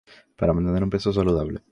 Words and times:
Para 0.35 0.51
mantener 0.53 0.83
un 0.83 0.89
peso 0.89 1.13
saludable 1.13 1.61